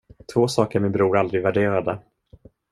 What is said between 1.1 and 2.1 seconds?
aldrig värderade.